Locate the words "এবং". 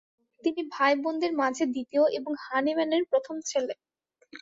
2.17-2.31